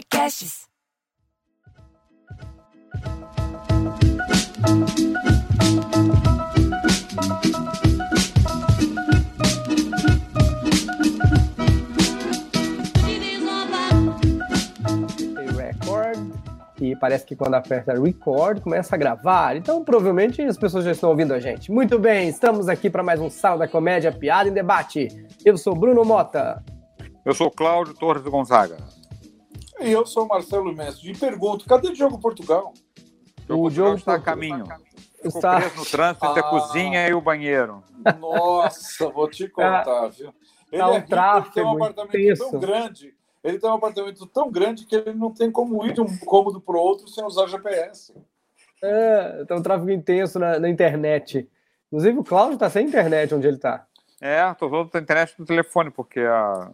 Podcasts. 0.00 0.66
record 15.54 16.18
e 16.80 16.96
parece 16.96 17.26
que 17.26 17.36
quando 17.36 17.54
aperta 17.54 17.92
record 17.92 18.62
começa 18.62 18.94
a 18.94 18.98
gravar. 18.98 19.56
Então 19.56 19.84
provavelmente 19.84 20.40
as 20.40 20.56
pessoas 20.56 20.84
já 20.84 20.92
estão 20.92 21.10
ouvindo 21.10 21.34
a 21.34 21.40
gente. 21.40 21.70
Muito 21.70 21.98
bem, 21.98 22.28
estamos 22.28 22.70
aqui 22.70 22.88
para 22.88 23.02
mais 23.02 23.20
um 23.20 23.28
Sal 23.28 23.58
da 23.58 23.68
Comédia 23.68 24.10
Piada 24.10 24.48
em 24.48 24.52
Debate. 24.52 25.08
Eu 25.44 25.58
sou 25.58 25.74
Bruno 25.74 26.04
Mota. 26.04 26.64
Eu 27.22 27.34
sou 27.34 27.50
Cláudio 27.50 27.92
Torres 27.92 28.22
Gonzaga. 28.22 28.78
E 29.80 29.90
eu 29.90 30.04
sou 30.04 30.26
Marcelo 30.26 30.74
Mestre. 30.74 31.10
E 31.10 31.16
pergunto, 31.16 31.64
cadê 31.66 31.88
o 31.88 31.92
Diogo 31.92 32.18
Portugal? 32.18 32.74
O, 33.48 33.64
o 33.64 33.70
Diogo 33.70 33.96
está 33.96 34.14
a 34.14 34.20
caminho. 34.20 34.64
Ficou 35.16 35.28
está... 35.28 35.56
preso 35.56 35.76
no 35.76 35.84
trânsito 35.84 36.26
entre 36.26 36.40
ah, 36.40 36.46
a 36.46 36.50
cozinha 36.50 37.08
e 37.08 37.14
o 37.14 37.20
banheiro. 37.20 37.82
Nossa, 38.18 39.08
vou 39.10 39.28
te 39.28 39.48
contar, 39.48 40.08
viu? 40.08 40.32
Ele, 40.70 40.80
tá 40.80 40.88
um 40.88 40.94
é 40.94 41.38
ele 41.38 41.50
tem 41.52 41.64
um 41.64 41.72
apartamento 41.72 42.18
intenso. 42.18 42.50
tão 42.50 42.60
grande. 42.60 43.14
Ele 43.42 43.58
tem 43.58 43.70
um 43.70 43.74
apartamento 43.74 44.26
tão 44.26 44.50
grande 44.50 44.86
que 44.86 44.94
ele 44.94 45.14
não 45.14 45.32
tem 45.32 45.50
como 45.50 45.84
ir 45.84 45.92
de 45.92 46.00
um 46.00 46.18
cômodo 46.18 46.60
para 46.60 46.76
o 46.76 46.80
outro 46.80 47.08
sem 47.08 47.24
usar 47.24 47.46
GPS. 47.46 48.14
É, 48.82 49.44
tem 49.46 49.56
um 49.56 49.62
tráfego 49.62 49.90
intenso 49.90 50.38
na, 50.38 50.58
na 50.58 50.68
internet. 50.68 51.48
Inclusive, 51.88 52.18
o 52.18 52.24
Cláudio 52.24 52.54
está 52.54 52.70
sem 52.70 52.86
internet 52.86 53.34
onde 53.34 53.46
ele 53.46 53.56
está. 53.56 53.86
É, 54.20 54.50
estou 54.50 54.68
usando 54.68 54.94
a 54.94 54.98
internet 54.98 55.34
no 55.38 55.46
telefone, 55.46 55.90
porque 55.90 56.20
a, 56.20 56.70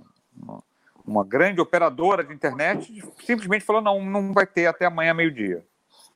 uma 1.07 1.25
grande 1.25 1.61
operadora 1.61 2.25
de 2.25 2.35
internet 2.35 3.03
simplesmente 3.25 3.65
falou: 3.65 3.81
não, 3.81 4.05
não 4.05 4.33
vai 4.33 4.47
ter 4.47 4.67
até 4.67 4.87
amanhã, 4.87 5.15
meio-dia. 5.15 5.67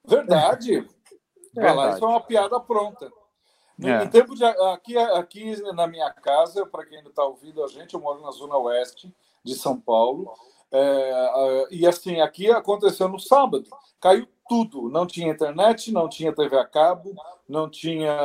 Verdade. 0.04 0.86
É, 1.56 1.72
lá, 1.72 1.90
isso 1.90 2.04
é 2.04 2.06
uma 2.06 2.20
piada 2.20 2.60
pronta. 2.60 3.10
É. 3.82 4.04
Em 4.04 4.08
tempo 4.08 4.36
de, 4.36 4.44
aqui, 4.44 4.96
aqui 4.96 5.60
na 5.72 5.84
minha 5.88 6.08
casa, 6.12 6.64
para 6.64 6.86
quem 6.86 6.98
ainda 6.98 7.10
está 7.10 7.24
ouvindo 7.24 7.64
a 7.64 7.66
gente, 7.66 7.92
eu 7.92 8.00
moro 8.00 8.22
na 8.22 8.30
Zona 8.30 8.56
Oeste 8.56 9.12
de 9.44 9.56
São 9.56 9.76
Paulo. 9.80 10.32
É, 10.70 11.66
e 11.72 11.84
assim, 11.88 12.20
aqui 12.20 12.48
aconteceu 12.52 13.08
no 13.08 13.18
sábado. 13.18 13.64
Caiu 14.00 14.28
tudo. 14.48 14.88
Não 14.88 15.04
tinha 15.06 15.32
internet, 15.32 15.90
não 15.90 16.08
tinha 16.08 16.32
TV 16.32 16.56
a 16.56 16.64
cabo, 16.64 17.16
não 17.48 17.68
tinha 17.68 18.16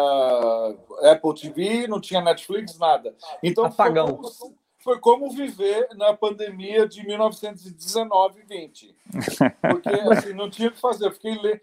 Apple 1.01 1.33
TV, 1.33 1.87
não 1.87 1.99
tinha 1.99 2.21
Netflix, 2.21 2.77
nada. 2.77 3.15
Então, 3.41 3.65
Apagão. 3.65 4.21
Foi 4.21 4.51
foi 4.85 4.99
como 4.99 5.31
viver 5.31 5.87
na 5.95 6.13
pandemia 6.13 6.87
de 6.87 7.03
1919 7.03 8.41
e 8.41 8.45
20. 8.45 8.95
Porque 9.59 9.89
assim, 10.13 10.33
não 10.33 10.47
tinha 10.47 10.69
o 10.69 10.71
que 10.71 10.79
fazer. 10.79 11.07
Eu 11.07 11.11
fiquei 11.11 11.35
lendo. 11.41 11.59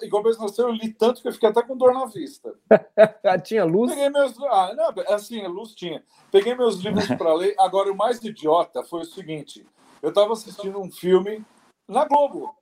Em 0.00 0.08
compensação, 0.08 0.68
eu 0.68 0.74
li 0.74 0.92
tanto 0.92 1.20
que 1.20 1.26
eu 1.26 1.32
fiquei 1.32 1.48
até 1.48 1.60
com 1.60 1.76
dor 1.76 1.92
na 1.92 2.06
vista. 2.06 2.54
tinha 3.42 3.64
luz? 3.64 3.90
Peguei 3.90 4.10
meus... 4.10 4.38
Ah, 4.42 4.72
não, 4.76 5.14
assim, 5.14 5.44
luz 5.48 5.74
tinha. 5.74 6.04
Peguei 6.30 6.54
meus 6.54 6.76
livros 6.76 7.08
para 7.08 7.34
ler. 7.34 7.56
Agora, 7.58 7.90
o 7.90 7.96
mais 7.96 8.22
idiota 8.22 8.84
foi 8.84 9.00
o 9.00 9.06
seguinte: 9.06 9.66
eu 10.00 10.10
estava 10.10 10.34
assistindo 10.34 10.80
um 10.80 10.88
filme 10.88 11.44
na 11.88 12.04
Globo. 12.04 12.54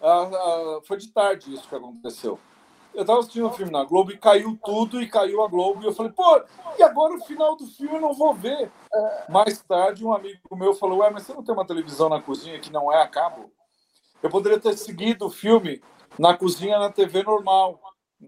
Ah, 0.00 0.30
ah, 0.32 0.80
foi 0.86 0.98
de 0.98 1.08
tarde 1.08 1.52
isso 1.52 1.68
que 1.68 1.74
aconteceu. 1.74 2.38
Eu 2.94 3.00
estava 3.00 3.18
assistindo 3.18 3.48
um 3.48 3.52
filme 3.52 3.72
na 3.72 3.84
Globo 3.84 4.12
e 4.12 4.16
caiu 4.16 4.56
tudo 4.64 5.02
e 5.02 5.08
caiu 5.08 5.42
a 5.42 5.48
Globo. 5.48 5.82
E 5.82 5.86
eu 5.86 5.92
falei, 5.92 6.12
pô, 6.12 6.42
e 6.78 6.82
agora 6.82 7.14
o 7.14 7.24
final 7.24 7.56
do 7.56 7.66
filme 7.66 7.96
eu 7.96 8.00
não 8.00 8.14
vou 8.14 8.32
ver. 8.32 8.70
Mais 9.28 9.60
tarde, 9.62 10.04
um 10.04 10.12
amigo 10.12 10.56
meu 10.56 10.74
falou: 10.74 10.98
Ué, 10.98 11.10
mas 11.10 11.24
você 11.24 11.34
não 11.34 11.42
tem 11.42 11.54
uma 11.54 11.66
televisão 11.66 12.08
na 12.08 12.20
cozinha 12.20 12.60
que 12.60 12.72
não 12.72 12.92
é 12.92 13.02
a 13.02 13.08
cabo? 13.08 13.50
Eu 14.22 14.30
poderia 14.30 14.58
ter 14.58 14.76
seguido 14.76 15.26
o 15.26 15.30
filme 15.30 15.82
na 16.18 16.36
cozinha, 16.36 16.78
na 16.78 16.90
TV 16.90 17.22
normal. 17.22 17.80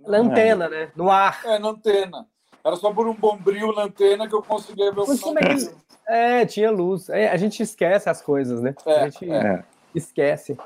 Na 0.06 0.18
antena, 0.18 0.68
né? 0.68 0.90
No 0.94 1.10
ar. 1.10 1.40
É, 1.44 1.58
na 1.58 1.68
antena. 1.68 2.26
Era 2.64 2.76
só 2.76 2.92
por 2.92 3.06
um 3.06 3.14
bombril 3.14 3.72
na 3.72 3.84
antena 3.84 4.28
que 4.28 4.34
eu 4.34 4.42
conseguia 4.42 4.90
ver 4.92 5.00
o 5.00 5.06
Mas 5.06 5.20
como 5.20 5.38
é, 5.38 5.42
que... 5.42 5.70
é, 6.08 6.46
tinha 6.46 6.70
luz. 6.70 7.08
É, 7.08 7.28
a 7.28 7.36
gente 7.36 7.62
esquece 7.62 8.10
as 8.10 8.20
coisas, 8.20 8.60
né? 8.60 8.74
É, 8.84 9.00
a 9.00 9.08
gente 9.08 9.30
é. 9.30 9.64
esquece. 9.94 10.58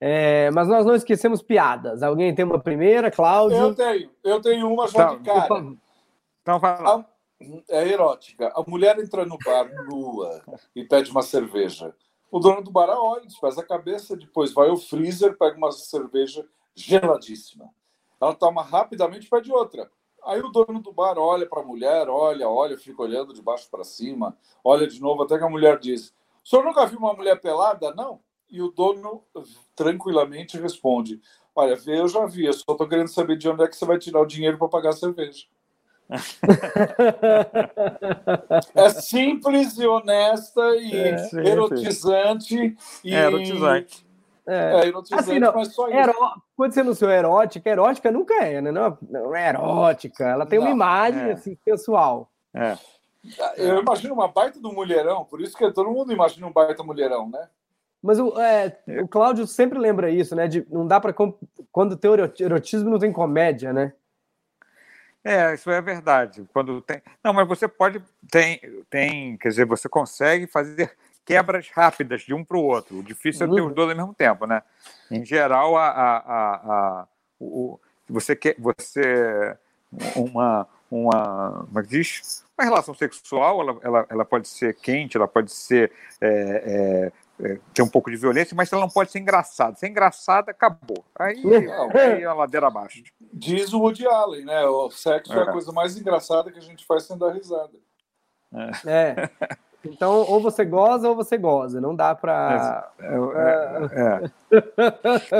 É, 0.00 0.50
mas 0.50 0.68
nós 0.68 0.84
não 0.84 0.94
esquecemos 0.94 1.42
piadas. 1.42 2.02
Alguém 2.02 2.34
tem 2.34 2.44
uma 2.44 2.60
primeira, 2.60 3.10
Cláudio? 3.10 3.58
Eu 3.58 3.74
tenho. 3.74 4.10
Eu 4.22 4.40
tenho 4.40 4.72
uma 4.72 4.86
já 4.88 5.04
então, 5.04 5.18
de 5.18 5.24
cara. 5.24 5.76
Então, 6.42 6.60
fala. 6.60 7.06
É 7.68 7.86
erótica. 7.88 8.52
A 8.54 8.62
mulher 8.66 8.98
entra 8.98 9.24
no 9.26 9.36
bar 9.38 9.68
nua 9.86 10.42
e 10.74 10.84
pede 10.84 11.10
uma 11.10 11.22
cerveja. 11.22 11.94
O 12.30 12.38
dono 12.38 12.62
do 12.62 12.70
bar 12.70 12.88
olha, 12.90 13.26
desfaz 13.26 13.58
a 13.58 13.62
cabeça, 13.62 14.16
depois 14.16 14.52
vai 14.52 14.68
ao 14.68 14.76
freezer, 14.76 15.36
pega 15.36 15.56
uma 15.56 15.70
cerveja 15.70 16.46
geladíssima. 16.74 17.70
Ela 18.20 18.34
toma 18.34 18.62
rapidamente 18.62 19.26
e 19.26 19.30
pede 19.30 19.52
outra. 19.52 19.90
Aí 20.24 20.40
o 20.40 20.48
dono 20.48 20.80
do 20.80 20.92
bar 20.92 21.18
olha 21.18 21.46
para 21.46 21.60
a 21.60 21.64
mulher, 21.64 22.08
olha, 22.08 22.48
olha, 22.48 22.76
fica 22.76 23.02
olhando 23.02 23.32
de 23.32 23.40
baixo 23.40 23.68
para 23.70 23.84
cima, 23.84 24.36
olha 24.64 24.86
de 24.86 25.00
novo, 25.00 25.22
até 25.22 25.38
que 25.38 25.44
a 25.44 25.48
mulher 25.48 25.78
diz: 25.78 26.12
O 26.44 26.48
senhor 26.48 26.64
nunca 26.64 26.84
viu 26.86 26.98
uma 26.98 27.14
mulher 27.14 27.40
pelada? 27.40 27.94
Não. 27.94 28.20
E 28.48 28.62
o 28.62 28.70
dono 28.70 29.24
tranquilamente 29.74 30.58
responde: 30.58 31.20
Olha, 31.54 31.76
eu 31.86 32.08
já 32.08 32.26
vi, 32.26 32.44
eu 32.44 32.52
só 32.52 32.72
estou 32.72 32.86
querendo 32.86 33.08
saber 33.08 33.36
de 33.36 33.48
onde 33.48 33.64
é 33.64 33.68
que 33.68 33.76
você 33.76 33.84
vai 33.84 33.98
tirar 33.98 34.20
o 34.20 34.26
dinheiro 34.26 34.58
para 34.58 34.68
pagar 34.68 34.90
a 34.90 34.92
cerveja. 34.92 35.46
é 38.74 38.90
simples 38.90 39.76
e 39.76 39.86
honesta 39.86 40.60
e 40.76 40.94
é, 40.94 41.48
erotizante. 41.48 42.76
E... 43.02 43.14
É 43.14 43.26
erotizante. 43.26 44.06
É, 44.46 44.82
é 44.82 44.86
erotizante, 44.86 45.20
assim, 45.20 45.40
não, 45.40 45.52
mas 45.52 45.74
só 45.74 45.88
isso. 45.88 46.14
Quando 46.56 46.72
você 46.72 46.80
anunciou 46.80 47.10
erótica, 47.10 47.68
erótica 47.68 48.12
nunca 48.12 48.34
é, 48.34 48.60
né? 48.60 48.70
Não, 48.70 48.96
não 49.02 49.34
é 49.34 49.48
erótica, 49.48 50.24
ela 50.24 50.46
tem 50.46 50.60
não, 50.60 50.66
uma 50.66 50.72
imagem 50.72 51.22
é. 51.22 51.32
assim, 51.32 51.56
pessoal. 51.64 52.30
É. 52.54 52.78
Eu 53.56 53.80
imagino 53.80 54.14
uma 54.14 54.28
baita 54.28 54.60
do 54.60 54.72
mulherão, 54.72 55.24
por 55.24 55.40
isso 55.40 55.56
que 55.56 55.68
todo 55.72 55.90
mundo 55.90 56.12
imagina 56.12 56.46
um 56.46 56.52
baita 56.52 56.84
mulherão, 56.84 57.28
né? 57.28 57.48
Mas 58.06 58.20
o, 58.20 58.40
é, 58.40 58.78
o 59.02 59.08
Cláudio 59.08 59.46
sempre 59.48 59.78
lembra 59.78 60.08
isso, 60.08 60.36
né? 60.36 60.46
De, 60.46 60.64
não 60.70 60.86
dá 60.86 61.00
para. 61.00 61.12
Quando 61.72 61.96
tem 61.96 62.10
erotismo, 62.40 62.88
não 62.88 63.00
tem 63.00 63.10
comédia, 63.10 63.72
né? 63.72 63.92
É, 65.24 65.54
isso 65.54 65.68
é 65.68 65.82
verdade. 65.82 66.46
Quando 66.52 66.80
tem. 66.80 67.02
Não, 67.22 67.32
mas 67.32 67.48
você 67.48 67.66
pode. 67.66 68.00
Tem, 68.30 68.60
tem. 68.88 69.36
Quer 69.38 69.48
dizer, 69.48 69.66
você 69.66 69.88
consegue 69.88 70.46
fazer 70.46 70.92
quebras 71.24 71.68
rápidas 71.68 72.22
de 72.22 72.32
um 72.32 72.44
para 72.44 72.56
o 72.56 72.62
outro. 72.62 72.98
O 72.98 73.02
difícil 73.02 73.44
é 73.44 73.50
ter 73.52 73.60
os 73.60 73.74
dois 73.74 73.90
ao 73.90 73.96
mesmo 73.96 74.14
tempo, 74.14 74.46
né? 74.46 74.62
Em 75.10 75.24
geral, 75.24 75.76
a, 75.76 75.88
a, 75.88 76.16
a, 76.16 76.54
a 76.54 77.08
o, 77.40 77.80
você 78.08 78.36
quer. 78.36 78.54
Você. 78.56 79.56
Uma. 80.14 80.68
Uma. 80.90 81.64
Como 81.66 81.80
é 81.80 81.82
que 81.82 81.88
diz? 81.88 82.44
Uma 82.58 82.64
relação 82.64 82.94
sexual, 82.94 83.60
ela, 83.60 83.78
ela, 83.82 84.06
ela 84.08 84.24
pode 84.24 84.48
ser 84.48 84.74
quente, 84.74 85.16
ela 85.16 85.28
pode 85.28 85.52
ser 85.52 85.92
é, 86.20 87.12
é, 87.40 87.46
é, 87.46 87.58
ter 87.74 87.82
um 87.82 87.88
pouco 87.88 88.10
de 88.10 88.16
violência, 88.16 88.54
mas 88.56 88.72
ela 88.72 88.80
não 88.80 88.88
pode 88.88 89.10
ser 89.10 89.18
engraçada. 89.18 89.76
Se 89.76 89.84
é 89.84 89.88
engraçada, 89.88 90.50
acabou. 90.50 91.04
Aí, 91.18 91.42
aí 91.94 92.22
é 92.22 92.24
a 92.24 92.32
ladeira 92.32 92.68
abaixo. 92.68 93.02
Diz 93.32 93.72
o 93.72 93.80
Woody 93.80 94.06
Allen, 94.06 94.44
né? 94.44 94.64
O 94.64 94.90
sexo 94.90 95.32
é. 95.32 95.38
é. 95.38 95.42
a 95.42 95.52
coisa 95.52 95.72
mais 95.72 95.96
engraçada 95.96 96.50
que 96.50 96.58
a 96.58 96.62
gente 96.62 96.86
faz 96.86 97.02
sem 97.04 97.18
dar 97.18 97.32
risada. 97.32 97.74
É. 98.86 98.90
é. 98.90 99.30
Então, 99.84 100.12
ou 100.12 100.40
você 100.40 100.64
goza 100.64 101.08
ou 101.08 101.14
você 101.14 101.36
goza. 101.36 101.80
Não 101.80 101.94
dá 101.94 102.14
para. 102.14 102.90
É, 102.98 103.14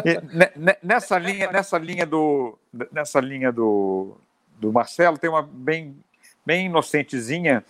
é, 0.05 0.79
nessa 0.83 1.19
linha, 1.19 1.51
nessa 1.51 1.79
linha 1.79 2.07
do, 2.07 2.59
nessa 2.93 3.21
linha 3.21 3.51
do, 3.51 4.17
do 4.59 4.73
Marcelo 4.73 5.19
tem 5.19 5.31
uma 5.31 5.43
bem, 5.43 5.97
bem 6.45 6.67
inocentezinha 6.67 7.65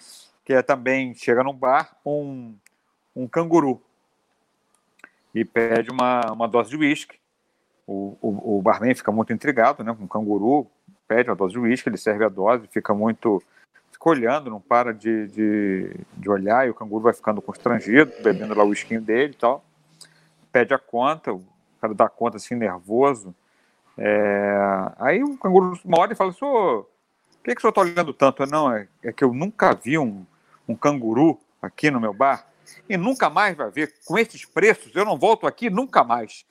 que 0.46 0.52
é 0.52 0.62
também 0.62 1.12
chega 1.12 1.42
num 1.42 1.52
bar 1.52 1.96
um, 2.06 2.54
um 3.14 3.26
canguru 3.26 3.82
e 5.34 5.44
pede 5.44 5.90
uma, 5.90 6.20
uma 6.32 6.46
dose 6.46 6.70
de 6.70 6.76
uísque. 6.76 7.18
O, 7.84 8.16
o, 8.22 8.58
o, 8.58 8.62
barman 8.62 8.94
fica 8.94 9.10
muito 9.10 9.32
intrigado, 9.32 9.82
né? 9.82 9.92
Com 9.92 10.04
um 10.04 10.08
canguru, 10.08 10.68
pede 11.06 11.28
uma 11.28 11.36
dose 11.36 11.52
de 11.52 11.58
uísque, 11.58 11.88
ele 11.88 11.98
serve 11.98 12.24
a 12.24 12.28
dose, 12.28 12.68
fica 12.68 12.94
muito. 12.94 13.42
fica 13.90 14.08
olhando, 14.08 14.48
não 14.48 14.60
para 14.60 14.94
de, 14.94 15.26
de, 15.28 15.90
de 16.16 16.30
olhar, 16.30 16.66
e 16.66 16.70
o 16.70 16.74
canguru 16.74 17.02
vai 17.02 17.12
ficando 17.12 17.42
constrangido, 17.42 18.12
bebendo 18.22 18.54
lá 18.54 18.64
o 18.64 18.68
uísquinho 18.68 19.00
dele 19.00 19.32
e 19.32 19.36
tal. 19.36 19.64
Pede 20.52 20.72
a 20.72 20.78
conta, 20.78 21.32
o 21.34 21.44
cara 21.80 21.92
dá 21.92 22.08
conta 22.08 22.36
assim, 22.36 22.54
nervoso. 22.54 23.34
É... 23.98 24.92
Aí 24.98 25.22
o 25.22 25.36
canguru 25.38 25.78
uma 25.84 26.00
hora 26.00 26.12
e 26.12 26.16
fala: 26.16 26.32
Senhor, 26.32 26.84
por 26.84 27.42
que, 27.44 27.54
que 27.54 27.58
o 27.58 27.60
senhor 27.60 27.70
está 27.70 27.80
olhando 27.80 28.12
tanto? 28.12 28.44
Não, 28.46 28.72
é, 28.72 28.88
é 29.02 29.12
que 29.12 29.24
eu 29.24 29.32
nunca 29.32 29.74
vi 29.74 29.98
um, 29.98 30.24
um 30.68 30.74
canguru 30.74 31.38
aqui 31.60 31.90
no 31.90 32.00
meu 32.00 32.12
bar 32.12 32.46
e 32.88 32.96
nunca 32.96 33.30
mais 33.30 33.56
vai 33.56 33.70
ver. 33.70 33.94
Com 34.04 34.18
esses 34.18 34.44
preços, 34.44 34.94
eu 34.94 35.04
não 35.04 35.18
volto 35.18 35.46
aqui 35.46 35.70
nunca 35.70 36.04
mais. 36.04 36.44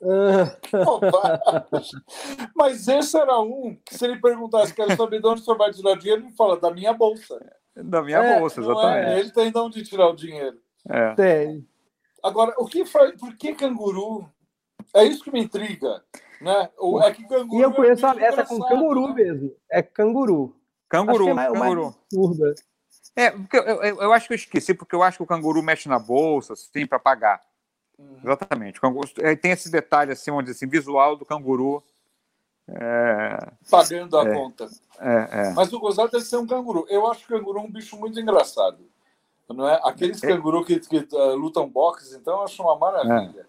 Mas 2.54 2.88
esse 2.88 3.16
era 3.16 3.40
um 3.40 3.76
que, 3.84 3.96
se 3.96 4.04
ele 4.04 4.20
perguntasse, 4.20 4.74
quero 4.74 4.94
saber 4.96 5.20
de 5.20 5.26
onde 5.26 5.40
o 5.40 5.44
senhor 5.44 5.56
vai 5.56 5.72
tirar 5.72 5.96
dinheiro, 5.96 6.22
ele 6.22 6.32
fala, 6.32 6.58
da 6.58 6.70
minha 6.70 6.92
bolsa. 6.92 7.38
Da 7.76 8.02
minha 8.02 8.18
é, 8.18 8.38
bolsa, 8.38 8.60
é? 8.60 8.64
exatamente. 8.64 9.06
É, 9.06 9.20
ele 9.20 9.30
tem 9.30 9.50
de 9.50 9.58
onde 9.58 9.84
tirar 9.84 10.08
o 10.08 10.16
dinheiro. 10.16 10.58
É. 10.88 11.14
Tem. 11.14 11.66
Agora, 12.22 12.54
o 12.58 12.66
que 12.66 12.84
foi? 12.84 13.16
Por 13.16 13.34
que 13.36 13.54
canguru? 13.54 14.28
É 14.94 15.04
isso 15.04 15.24
que 15.24 15.30
me 15.30 15.42
intriga. 15.42 16.02
Né? 16.40 16.70
O, 16.78 17.00
é 17.00 17.12
que 17.12 17.26
canguru 17.26 17.58
e 17.58 17.62
eu 17.62 17.72
conheço 17.72 18.06
é 18.06 18.24
essa 18.24 18.44
com 18.44 18.60
canguru 18.60 19.08
né? 19.08 19.14
mesmo. 19.14 19.56
É 19.70 19.82
canguru. 19.82 20.56
Canguru, 20.88 21.28
é 21.28 21.34
mais, 21.34 21.52
canguru. 21.52 21.94
Mais 22.12 22.54
é, 23.16 23.30
porque 23.30 23.56
eu, 23.56 23.62
eu, 23.62 24.02
eu, 24.02 24.12
acho 24.12 24.26
que 24.26 24.34
eu 24.34 24.36
esqueci, 24.36 24.74
porque 24.74 24.94
eu 24.94 25.02
acho 25.02 25.18
que 25.18 25.22
o 25.22 25.26
canguru 25.26 25.62
mexe 25.62 25.88
na 25.88 25.98
bolsa, 25.98 26.52
assim, 26.52 26.86
para 26.86 26.98
pagar. 26.98 27.40
Uhum. 27.98 28.18
Exatamente. 28.22 28.78
O 28.78 28.82
canguru, 28.82 29.08
é, 29.18 29.36
tem 29.36 29.52
esse 29.52 29.70
detalhe, 29.70 30.12
assim, 30.12 30.30
onde 30.30 30.50
assim, 30.50 30.66
visual 30.66 31.16
do 31.16 31.24
canguru. 31.24 31.82
É... 32.68 33.52
Pagando 33.70 34.18
a 34.18 34.28
é, 34.28 34.34
conta. 34.34 34.68
É, 34.98 35.28
é. 35.30 35.52
Mas 35.52 35.72
o 35.72 35.78
gozado 35.78 36.10
deve 36.10 36.24
ser 36.24 36.36
um 36.36 36.46
canguru. 36.46 36.86
Eu 36.88 37.06
acho 37.10 37.26
que 37.26 37.32
o 37.32 37.38
canguru 37.38 37.58
é 37.58 37.62
um 37.62 37.70
bicho 37.70 37.96
muito 37.96 38.18
engraçado. 38.18 38.78
Não 39.48 39.68
é? 39.68 39.80
Aqueles 39.84 40.22
é. 40.22 40.26
canguru 40.26 40.64
que, 40.64 40.80
que 40.80 41.06
uh, 41.12 41.34
lutam 41.34 41.68
boxe, 41.68 42.16
então, 42.16 42.34
eu 42.34 42.42
acho 42.44 42.62
uma 42.62 42.78
maravilha. 42.78 43.46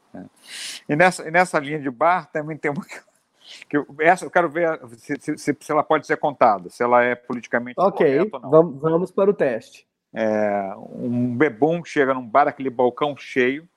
E, 0.88 0.96
nessa, 0.96 1.28
e 1.28 1.32
nessa 1.32 1.60
linha 1.60 1.80
de 1.80 1.90
bar 1.90 2.30
também 2.32 2.58
tem 2.58 2.72
uma 2.72 2.86
que 3.70 3.78
eu, 3.78 3.86
essa 4.00 4.26
eu 4.26 4.32
quero 4.32 4.50
ver 4.50 4.80
se, 4.98 5.38
se, 5.38 5.58
se, 5.60 5.72
ela 5.72 5.84
pode 5.84 6.06
ser 6.06 6.18
contada, 6.18 6.70
se 6.70 6.84
ela 6.84 7.04
é 7.04 7.16
politicamente 7.16 7.80
ok 7.80 8.20
ou 8.20 8.40
não. 8.42 8.50
Vamos, 8.50 8.82
vamos 8.82 9.12
para 9.12 9.30
o 9.30 9.34
teste. 9.34 9.88
É, 10.14 10.74
um 10.78 11.36
bebum 11.36 11.84
chega 11.84 12.14
num 12.14 12.26
bar, 12.26 12.48
aquele 12.48 12.70
balcão 12.70 13.16
cheio, 13.18 13.68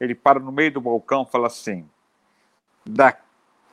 ele 0.00 0.14
para 0.14 0.40
no 0.40 0.52
meio 0.52 0.72
do 0.72 0.80
balcão 0.80 1.22
e 1.22 1.30
fala 1.30 1.46
assim: 1.46 1.88
da, 2.84 3.16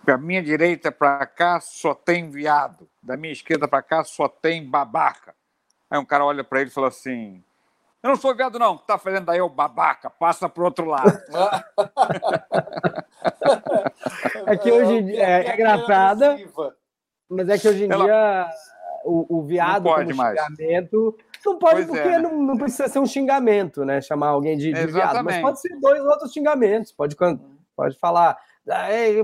da 0.04 0.18
minha 0.18 0.42
direita 0.42 0.92
para 0.92 1.26
cá 1.26 1.60
só 1.60 1.94
tem 1.94 2.30
viado, 2.30 2.88
da 3.02 3.18
minha 3.18 3.34
esquerda 3.34 3.68
para 3.68 3.82
cá 3.82 4.04
só 4.04 4.28
tem 4.28 4.68
babaca. 4.68 5.36
Aí 5.90 6.00
um 6.00 6.06
cara 6.06 6.26
olha 6.26 6.44
para 6.44 6.62
ele 6.62 6.70
e 6.70 6.74
fala 6.74 6.90
assim: 6.90 7.44
eu 8.06 8.10
não 8.10 8.16
sou 8.16 8.36
viado, 8.36 8.60
não. 8.60 8.78
Tá 8.78 9.00
fazendo 9.00 9.28
aí 9.32 9.42
o 9.42 9.50
babaca, 9.50 10.12
passa 10.12 10.48
pro 10.48 10.66
outro 10.66 10.86
lado. 10.86 11.12
é 14.46 14.56
que 14.56 14.72
hoje 14.72 14.94
em 14.94 15.08
dia 15.08 15.24
é, 15.24 15.48
é 15.48 15.54
engraçada, 15.56 16.38
mas 17.28 17.50
é 17.50 17.58
que 17.58 17.68
hoje 17.68 17.86
em 17.86 17.92
Ela... 17.92 18.06
dia 18.06 18.48
o, 19.06 19.40
o 19.40 19.42
viado 19.42 19.86
não 19.86 19.96
pode 19.96 20.14
mais. 20.14 20.40
xingamento. 20.40 21.18
Não 21.44 21.58
pode 21.58 21.76
pois 21.78 21.88
porque 21.88 22.08
é, 22.08 22.12
né? 22.12 22.20
não, 22.20 22.44
não, 22.44 22.58
precisa 22.58 22.88
ser 22.88 23.00
um 23.00 23.08
xingamento, 23.08 23.84
né? 23.84 24.00
Chamar 24.02 24.28
alguém 24.28 24.56
de, 24.56 24.72
de 24.72 24.86
viado. 24.86 25.24
Mas 25.24 25.42
pode 25.42 25.60
ser 25.60 25.76
dois 25.80 26.06
outros 26.06 26.32
xingamentos. 26.32 26.92
Pode, 26.92 27.16
pode 27.76 27.98
falar 27.98 28.38
Aí, 28.68 29.24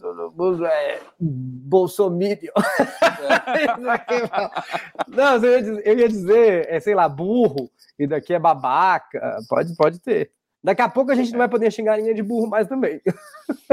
todo 0.00 0.32
mundo 0.36 0.64
é 0.64 1.00
bolsomídio. 1.18 2.52
Não, 5.08 5.36
eu 5.36 5.44
ia 5.44 5.62
dizer, 5.62 5.86
eu 5.86 5.98
ia 5.98 6.08
dizer 6.08 6.66
é, 6.68 6.78
sei 6.78 6.94
lá, 6.94 7.08
burro, 7.08 7.68
e 7.98 8.06
daqui 8.06 8.32
é 8.32 8.38
babaca. 8.38 9.38
Pode, 9.48 9.74
pode 9.74 9.98
ter. 9.98 10.30
Daqui 10.62 10.80
a 10.80 10.88
pouco 10.88 11.10
a 11.10 11.14
gente 11.16 11.32
não 11.32 11.38
vai 11.38 11.48
poder 11.48 11.72
xingar 11.72 11.96
ninguém 11.96 12.14
de 12.14 12.22
burro 12.22 12.46
mais 12.46 12.68
também. 12.68 13.00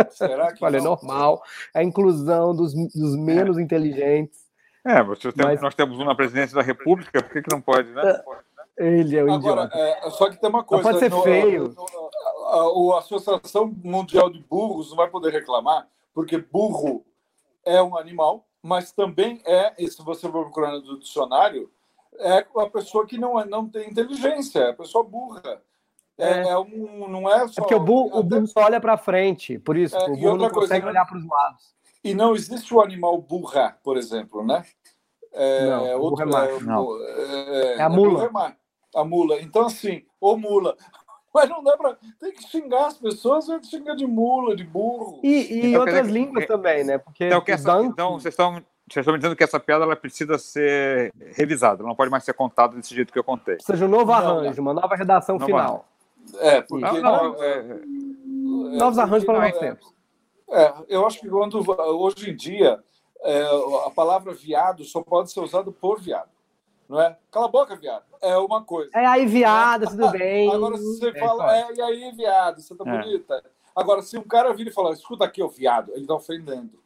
Será 0.10 0.52
que 0.52 0.62
Olha, 0.66 0.78
é 0.78 0.82
normal. 0.82 1.44
A 1.74 1.84
inclusão 1.84 2.56
dos, 2.56 2.74
dos 2.74 3.16
menos 3.16 3.60
é. 3.60 3.62
inteligentes. 3.62 4.40
É, 4.84 5.04
você 5.04 5.32
tem, 5.32 5.46
Mas... 5.46 5.62
nós 5.62 5.76
temos 5.76 6.00
um 6.00 6.06
na 6.06 6.16
presidência 6.16 6.56
da 6.56 6.64
República, 6.64 7.22
por 7.22 7.32
que, 7.32 7.44
que 7.44 7.54
não 7.54 7.62
pode, 7.62 7.92
né? 7.92 8.24
Ele 8.80 9.18
é 9.18 9.24
o 9.24 9.32
Agora, 9.32 9.70
é, 9.74 10.10
só 10.12 10.30
que 10.30 10.40
tem 10.40 10.50
uma 10.50 10.64
coisa. 10.64 10.82
Não 10.84 10.92
pode 10.92 11.00
ser 11.00 11.12
no, 11.12 11.22
feio. 11.22 11.76
No, 11.76 11.86
no, 11.86 12.94
a, 12.94 12.96
a 12.96 13.00
Associação 13.00 13.76
Mundial 13.84 14.30
de 14.30 14.40
Burros 14.40 14.90
não 14.90 14.96
vai 14.96 15.10
poder 15.10 15.34
reclamar, 15.34 15.86
porque 16.14 16.38
burro 16.38 17.04
é 17.66 17.84
um 17.84 17.98
animal, 17.98 18.48
mas 18.64 18.94
também 18.94 19.42
é, 19.46 19.74
se 19.86 20.02
você 20.02 20.30
for 20.30 20.46
procurar 20.46 20.72
no 20.72 20.98
dicionário, 20.98 21.70
é 22.20 22.46
a 22.56 22.68
pessoa 22.68 23.06
que 23.06 23.18
não, 23.18 23.38
é, 23.38 23.46
não 23.46 23.68
tem 23.68 23.90
inteligência, 23.90 24.60
é 24.60 24.70
a 24.70 24.74
pessoa 24.74 25.04
burra. 25.04 25.62
É, 26.18 26.30
é. 26.30 26.50
é 26.50 26.58
um, 26.58 27.08
não 27.10 27.30
é 27.30 27.48
só. 27.50 27.54
É 27.54 27.56
porque 27.62 27.76
o 27.76 27.80
burro, 27.82 28.08
até... 28.08 28.20
o 28.20 28.24
burro 28.24 28.48
só 28.48 28.62
olha 28.62 28.80
para 28.80 28.98
frente, 28.98 29.60
por 29.60 29.76
isso, 29.76 29.96
é, 29.96 30.06
o 30.06 30.16
burro 30.16 30.38
não 30.38 30.50
consegue 30.50 30.84
coisa, 30.84 30.88
olhar 30.88 31.06
para 31.06 31.18
os 31.18 31.28
lados. 31.28 31.76
E 32.02 32.14
não 32.14 32.34
existe 32.34 32.74
o 32.74 32.82
animal 32.82 33.18
burra, 33.18 33.78
por 33.84 33.98
exemplo, 33.98 34.42
né? 34.42 34.64
É, 35.34 35.66
não, 35.66 36.02
outro, 36.02 36.24
é, 36.24 36.60
não. 36.62 37.06
É, 37.06 37.76
é, 37.76 37.82
a 37.82 37.90
mula. 37.90 38.58
A 38.96 39.04
mula. 39.04 39.42
Então, 39.42 39.66
assim, 39.66 40.04
ô 40.20 40.38
mula, 40.38 40.76
mas 41.34 41.50
não 41.50 41.64
dá 41.64 41.78
para. 41.78 41.98
Tem 42.20 42.32
que 42.32 42.44
xingar 42.44 42.88
as 42.88 42.98
pessoas, 42.98 43.48
vai 43.48 43.64
xingar 43.64 43.96
de 43.96 44.06
mula, 44.06 44.56
de 44.56 44.64
burro. 44.64 45.20
E, 45.24 45.54
e 45.54 45.68
então, 45.68 45.82
outras 45.82 46.08
línguas 46.08 46.46
também, 46.46 46.84
né? 46.84 46.98
Porque 46.98 47.26
então, 47.26 47.42
que 47.42 47.52
essa, 47.52 47.82
então 47.84 48.14
vocês 48.14 48.34
estão. 48.34 48.62
Vocês 48.90 49.04
estão 49.04 49.14
me 49.14 49.20
dizendo 49.20 49.36
que 49.36 49.44
essa 49.44 49.60
piada 49.60 49.86
ela 49.86 49.96
precisa 49.96 50.40
ser 50.40 51.14
revisada, 51.36 51.84
não 51.84 51.94
pode 51.94 52.10
mais 52.10 52.24
ser 52.24 52.34
contada 52.34 52.76
desse 52.76 52.96
jeito 52.96 53.14
que 53.14 53.20
eu 53.20 53.24
contei. 53.24 53.54
Ou 53.54 53.62
seja, 53.62 53.86
um 53.86 53.88
novo 53.88 54.12
arranjo, 54.12 54.64
não, 54.64 54.72
uma 54.72 54.82
nova 54.82 54.96
redação 54.96 55.38
não 55.38 55.46
final. 55.46 55.86
É, 56.40 56.62
porque. 56.62 56.84
Não, 56.84 57.00
não, 57.00 57.44
é, 57.44 57.60
é, 57.60 57.80
novos 58.78 58.98
é, 58.98 59.02
arranjos 59.02 59.26
para 59.26 59.40
novos 59.40 59.56
é, 59.56 59.60
tempos. 59.60 59.94
É, 60.52 60.74
eu 60.88 61.06
acho 61.06 61.20
que 61.20 61.30
quando, 61.30 61.64
hoje 62.02 62.32
em 62.32 62.36
dia, 62.36 62.80
é, 63.22 63.44
a 63.86 63.92
palavra 63.92 64.34
viado 64.34 64.84
só 64.84 65.04
pode 65.04 65.32
ser 65.32 65.42
usada 65.42 65.72
por 65.72 66.02
viado 66.02 66.39
não 66.90 67.00
é? 67.00 67.16
Cala 67.32 67.46
a 67.46 67.50
boca, 67.50 67.76
viado. 67.76 68.04
É 68.22 68.36
uma 68.38 68.64
coisa. 68.64 68.90
É 68.96 69.06
aí, 69.06 69.26
viado, 69.28 69.88
tudo 69.88 70.10
bem. 70.10 70.52
Agora, 70.52 70.76
se 70.76 70.84
você 70.84 71.10
é, 71.10 71.20
fala, 71.20 71.56
é, 71.56 71.74
e 71.76 71.82
aí, 71.82 72.12
viado, 72.14 72.62
você 72.62 72.76
tá 72.76 72.84
é. 72.88 72.98
bonita. 72.98 73.44
Agora, 73.76 74.02
se 74.02 74.18
um 74.18 74.24
cara 74.24 74.54
vira 74.54 74.70
e 74.70 74.74
falar, 74.74 74.94
escuta 74.94 75.24
aqui, 75.24 75.44
ô 75.44 75.48
viado, 75.48 75.92
ele 75.94 76.08
tá 76.08 76.16
ofendendo. 76.16 76.82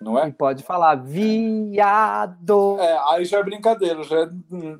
Não 0.00 0.18
é? 0.18 0.28
E 0.28 0.32
pode 0.32 0.64
falar, 0.64 0.96
viado. 0.96 2.76
É, 2.80 2.98
aí 3.10 3.24
já 3.24 3.38
é 3.38 3.42
brincadeira, 3.44 4.02
já 4.02 4.22
é 4.22 4.28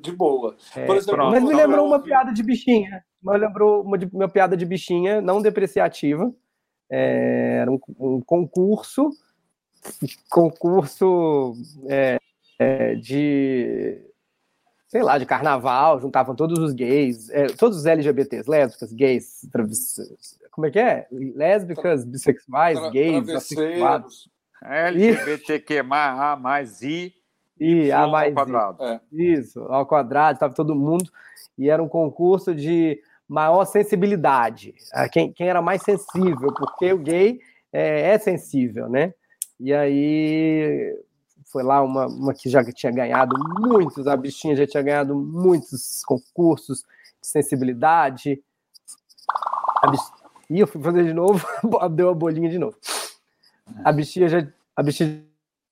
de 0.01 0.11
boa. 0.11 0.55
É, 0.75 0.85
Por 0.85 0.97
exemplo, 0.97 1.31
mas 1.31 1.41
me 1.41 1.53
lembrou 1.53 1.87
uma 1.87 1.99
piada 1.99 2.33
de 2.33 2.43
bichinha. 2.43 3.03
Mas 3.23 3.39
lembrou 3.39 3.81
uma, 3.81 3.97
de, 3.97 4.05
uma 4.13 4.27
piada 4.27 4.57
de 4.57 4.65
bichinha, 4.65 5.21
não 5.21 5.41
depreciativa. 5.41 6.31
É, 6.91 7.59
era 7.61 7.71
um, 7.71 7.79
um 7.97 8.21
concurso 8.21 9.09
concurso 10.29 11.53
é, 11.87 12.17
é, 12.59 12.95
de 12.95 14.01
sei 14.87 15.01
lá, 15.03 15.17
de 15.17 15.25
carnaval, 15.25 15.99
juntavam 15.99 16.35
todos 16.35 16.59
os 16.59 16.73
gays, 16.73 17.29
é, 17.29 17.47
todos 17.47 17.77
os 17.77 17.85
LGBTs, 17.85 18.49
lésbicas, 18.49 18.93
gays, 18.93 19.41
como 20.51 20.67
é 20.67 20.71
que 20.71 20.79
é? 20.79 21.07
Lésbicas, 21.11 22.05
bissexuais, 22.05 22.79
Tra 22.79 22.89
gays, 22.89 23.29
assexuados. 23.29 24.29
LGBTQ 24.63 25.83
A 25.91 26.35
mais 26.35 26.81
I 26.81 27.13
e 27.59 27.91
A 27.91 28.07
mais 28.07 28.29
ao 28.29 28.45
quadrado. 28.45 28.83
É. 28.83 28.99
Isso, 29.11 29.61
ao 29.63 29.85
quadrado, 29.85 30.35
estava 30.35 30.53
todo 30.53 30.75
mundo, 30.75 31.09
e 31.57 31.69
era 31.69 31.81
um 31.81 31.89
concurso 31.89 32.53
de 32.53 32.99
maior 33.27 33.65
sensibilidade, 33.65 34.75
quem, 35.11 35.31
quem 35.33 35.47
era 35.47 35.61
mais 35.61 35.81
sensível, 35.81 36.53
porque 36.53 36.93
o 36.93 36.97
gay 36.97 37.39
é, 37.73 38.11
é 38.11 38.17
sensível, 38.19 38.87
né? 38.87 39.13
E 39.59 39.73
aí 39.73 40.95
foi 41.45 41.63
lá 41.63 41.81
uma, 41.81 42.07
uma 42.07 42.33
que 42.33 42.49
já 42.49 42.63
tinha 42.63 42.91
ganhado 42.91 43.35
muitos, 43.59 44.07
a 44.07 44.17
bichinha 44.17 44.55
já 44.55 44.67
tinha 44.67 44.83
ganhado 44.83 45.15
muitos 45.15 46.03
concursos 46.03 46.83
de 47.21 47.27
sensibilidade. 47.27 48.43
A 49.81 49.87
bichinha, 49.87 50.15
e 50.49 50.59
eu 50.59 50.67
fui 50.67 50.81
fazer 50.81 51.03
de 51.05 51.13
novo, 51.13 51.45
deu 51.91 52.09
a 52.09 52.13
bolinha 52.13 52.49
de 52.49 52.59
novo. 52.59 52.77
A 53.83 53.91
bichinha 53.91 54.27
já, 54.27 54.47
a 54.75 54.83
bichinha 54.83 55.23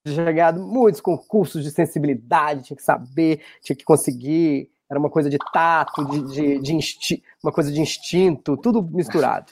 já 0.06 0.14
tinha 0.14 0.32
ganhado 0.32 0.62
muitos 0.62 1.02
concursos 1.02 1.64
de 1.64 1.72
sensibilidade, 1.72 2.64
tinha 2.64 2.78
que 2.78 2.84
saber, 2.84 3.44
tinha 3.62 3.76
que 3.76 3.84
conseguir, 3.84 4.72
era 4.90 5.00
uma 5.00 5.10
coisa 5.10 5.30
de 5.30 5.38
tato, 5.52 6.06
de, 6.06 6.34
de, 6.34 6.60
de 6.60 6.76
insti, 6.76 7.24
uma 7.44 7.52
coisa 7.52 7.72
de 7.72 7.82
instinto, 7.82 8.56
tudo 8.58 8.82
misturado. 8.82 9.52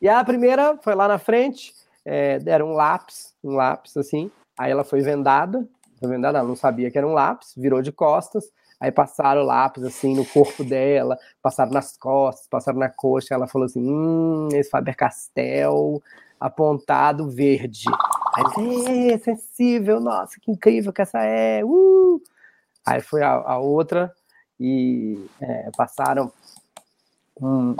E 0.00 0.08
a 0.08 0.24
primeira 0.24 0.78
foi 0.78 0.94
lá 0.94 1.06
na 1.06 1.18
frente, 1.18 1.74
é, 2.04 2.38
deram 2.38 2.70
um 2.70 2.72
lápis, 2.72 3.34
um 3.42 3.52
lápis 3.52 3.96
assim, 3.96 4.30
Aí 4.60 4.70
ela 4.70 4.84
foi 4.84 5.00
vendada, 5.00 5.66
foi 5.98 6.06
vendada, 6.06 6.36
ela 6.36 6.46
não 6.46 6.54
sabia 6.54 6.90
que 6.90 6.98
era 6.98 7.06
um 7.06 7.14
lápis, 7.14 7.54
virou 7.56 7.80
de 7.80 7.90
costas, 7.90 8.44
aí 8.78 8.92
passaram 8.92 9.40
o 9.40 9.46
lápis 9.46 9.82
assim 9.82 10.14
no 10.14 10.22
corpo 10.22 10.62
dela, 10.62 11.18
passaram 11.40 11.72
nas 11.72 11.96
costas, 11.96 12.46
passaram 12.46 12.78
na 12.78 12.90
coxa, 12.90 13.32
ela 13.34 13.46
falou 13.46 13.64
assim: 13.64 13.82
hum, 13.82 14.48
esse 14.52 14.68
Faber-Castell 14.68 16.02
apontado 16.38 17.30
verde. 17.30 17.86
Aí, 18.36 19.12
é 19.12 19.16
sensível, 19.16 19.98
nossa, 19.98 20.38
que 20.38 20.50
incrível 20.50 20.92
que 20.92 21.00
essa 21.00 21.24
é, 21.24 21.64
uh! 21.64 22.20
Aí 22.84 23.00
foi 23.00 23.22
a, 23.22 23.30
a 23.30 23.58
outra 23.58 24.14
e 24.60 25.24
é, 25.40 25.70
passaram 25.74 26.30
um, 27.40 27.70
um, 27.70 27.76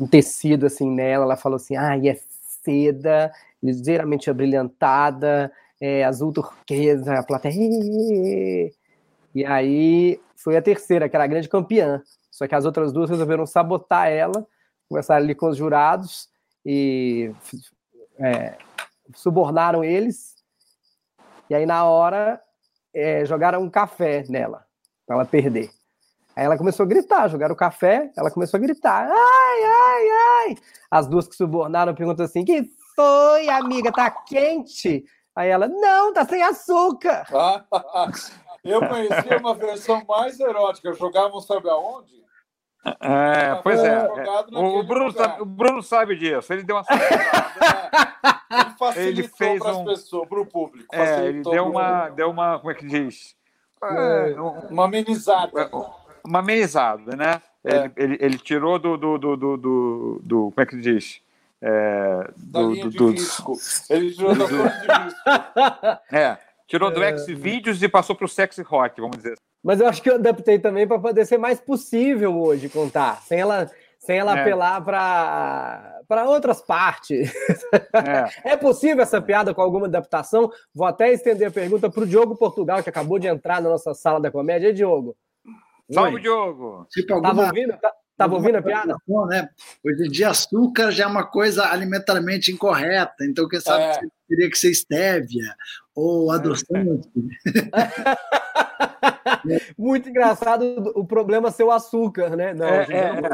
um, 0.00 0.06
tecido 0.08 0.66
assim 0.66 0.90
nela, 0.90 1.22
ela 1.22 1.36
falou 1.36 1.56
assim, 1.56 1.76
ah, 1.76 1.96
é 1.96 2.18
seda, 2.68 3.32
ligeiramente 3.62 4.28
abrilhantada, 4.28 5.50
é, 5.80 6.04
azul 6.04 6.32
turquesa, 6.32 7.18
a 7.18 7.22
plateia. 7.22 7.54
E 9.34 9.44
aí 9.44 10.20
foi 10.36 10.56
a 10.56 10.62
terceira, 10.62 11.08
que 11.08 11.16
era 11.16 11.24
a 11.24 11.28
grande 11.28 11.48
campeã. 11.48 12.02
Só 12.30 12.46
que 12.46 12.54
as 12.54 12.64
outras 12.64 12.92
duas 12.92 13.08
resolveram 13.10 13.46
sabotar 13.46 14.08
ela, 14.08 14.46
começaram 14.88 15.24
ali 15.24 15.34
com 15.34 15.48
os 15.48 15.56
jurados 15.56 16.28
e 16.64 17.32
é, 18.18 18.56
subornaram 19.14 19.82
eles. 19.82 20.36
E 21.48 21.54
aí, 21.54 21.64
na 21.64 21.84
hora, 21.84 22.40
é, 22.94 23.24
jogaram 23.24 23.62
um 23.62 23.70
café 23.70 24.24
nela, 24.28 24.64
para 25.06 25.16
ela 25.16 25.24
perder. 25.24 25.70
Aí 26.38 26.44
ela 26.44 26.56
começou 26.56 26.84
a 26.84 26.86
gritar, 26.86 27.26
jogaram 27.26 27.52
o 27.52 27.56
café, 27.56 28.12
ela 28.16 28.30
começou 28.30 28.58
a 28.58 28.60
gritar, 28.60 29.08
ai, 29.10 29.64
ai, 29.64 30.08
ai. 30.46 30.56
As 30.88 31.08
duas 31.08 31.26
que 31.26 31.34
subornaram 31.34 31.96
perguntam 31.96 32.24
assim, 32.24 32.44
que 32.44 32.62
foi, 32.94 33.48
amiga, 33.48 33.90
tá 33.90 34.08
quente? 34.08 35.04
Aí 35.34 35.48
ela, 35.48 35.66
não, 35.66 36.12
tá 36.12 36.24
sem 36.24 36.40
açúcar. 36.40 37.26
eu 38.62 38.78
conhecia 38.86 39.36
uma 39.40 39.52
versão 39.52 40.00
mais 40.08 40.38
erótica, 40.38 40.92
jogavam 40.92 41.40
sabe 41.40 41.68
aonde? 41.68 42.22
É, 43.00 43.56
pois 43.60 43.80
é. 43.80 43.96
é. 43.96 44.08
O, 44.52 44.84
Bruno 44.84 45.10
sabe, 45.10 45.42
o 45.42 45.44
Bruno 45.44 45.82
sabe 45.82 46.16
disso. 46.16 46.52
Ele 46.52 46.62
deu 46.62 46.76
uma 46.76 46.84
é. 48.54 48.60
Ele 48.60 48.74
facilitou 48.78 49.36
fez 49.36 49.58
para 49.58 49.70
as 49.72 49.76
um... 49.76 49.84
pessoas, 49.84 50.28
para 50.28 50.40
o 50.40 50.46
público. 50.46 50.94
É, 50.94 51.26
ele 51.26 51.42
deu 51.42 51.66
uma, 51.66 52.10
deu 52.10 52.30
uma, 52.30 52.60
como 52.60 52.70
é 52.70 52.74
que 52.74 52.86
diz? 52.86 53.34
É, 53.82 54.36
uma 54.70 54.84
amenizada. 54.84 55.68
Uma 56.28 56.40
amenizada, 56.40 57.16
né? 57.16 57.40
É. 57.64 57.76
Ele, 57.76 57.92
ele, 57.96 58.18
ele, 58.20 58.38
tirou 58.38 58.78
do, 58.78 58.96
do, 58.96 59.18
do, 59.18 59.36
do, 59.36 60.20
do, 60.22 60.50
como 60.50 60.54
é 60.58 60.66
que 60.66 60.76
diz? 60.76 61.20
É, 61.60 62.30
do, 62.36 62.74
do, 62.74 62.90
do, 62.90 63.10
risco. 63.10 63.54
Ele 63.90 64.12
tirou 64.12 64.34
da 64.36 64.44
do, 64.44 64.56
de 64.56 65.04
risco. 65.04 65.20
É, 66.12 66.38
tirou 66.66 66.90
do 66.90 67.02
X-Videos 67.02 67.82
e 67.82 67.88
passou 67.88 68.14
para 68.14 68.26
o 68.26 68.28
Sexy 68.28 68.62
Rock, 68.62 69.00
vamos 69.00 69.16
dizer 69.16 69.36
mas 69.62 69.80
eu 69.80 69.88
acho 69.88 70.02
que 70.02 70.10
eu 70.10 70.14
adaptei 70.14 70.58
também 70.58 70.86
para 70.86 70.98
poder 70.98 71.26
ser 71.26 71.38
mais 71.38 71.60
possível 71.60 72.40
hoje 72.40 72.68
contar, 72.68 73.20
sem 73.22 73.40
ela, 73.40 73.70
sem 73.98 74.18
ela 74.18 74.36
é. 74.36 74.40
apelar 74.40 74.82
para 74.82 76.24
outras 76.26 76.62
partes. 76.62 77.32
É. 78.44 78.52
é. 78.52 78.56
possível 78.56 79.02
essa 79.02 79.20
piada 79.20 79.52
com 79.52 79.60
alguma 79.60 79.86
adaptação? 79.86 80.50
Vou 80.74 80.86
até 80.86 81.12
estender 81.12 81.48
a 81.48 81.50
pergunta 81.50 81.90
para 81.90 82.02
o 82.02 82.06
Diogo 82.06 82.36
Portugal, 82.36 82.82
que 82.82 82.88
acabou 82.88 83.18
de 83.18 83.26
entrar 83.26 83.60
na 83.60 83.68
nossa 83.68 83.92
sala 83.94 84.20
da 84.20 84.30
comédia. 84.30 84.68
E 84.68 84.72
Diogo? 84.72 85.16
Salve, 85.90 86.16
Oi. 86.16 86.20
Diogo! 86.20 86.86
Tipo, 86.90 87.14
alguma... 87.14 87.34
Tava 87.34 87.46
ouvindo? 87.46 87.78
Tá... 87.78 87.94
Estava 88.18 88.34
ouvindo 88.34 88.56
a 88.56 88.62
piada? 88.62 88.96
Né? 89.28 89.48
Hoje 89.84 90.06
em 90.06 90.10
dia, 90.10 90.30
açúcar 90.30 90.90
já 90.90 91.04
é 91.04 91.06
uma 91.06 91.24
coisa 91.24 91.70
alimentarmente 91.70 92.50
incorreta. 92.50 93.24
Então, 93.24 93.48
quem 93.48 93.60
sabe 93.60 93.84
é. 93.84 94.00
teria 94.28 94.50
que 94.50 94.58
ser 94.58 94.72
estévia 94.72 95.54
ou 95.94 96.32
adoçante. 96.32 97.08
Muito 99.78 100.08
engraçado 100.08 100.64
o 100.96 101.06
problema 101.06 101.52
ser 101.52 101.62
o 101.62 101.70
açúcar, 101.70 102.34
né? 102.34 102.52
Não, 102.52 102.66
é, 102.66 102.86
é, 102.90 103.20
não, 103.20 103.28
é. 103.28 103.30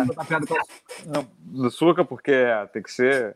não, 1.47 1.67
açúcar 1.67 2.05
porque 2.05 2.45
tem 2.71 2.83
que 2.83 2.93
ser 2.93 3.35